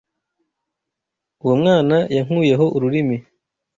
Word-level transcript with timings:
Uwo 1.43 1.53
mwana 1.61 1.97
yankuyeho 2.15 2.65
ururimi. 2.75 3.17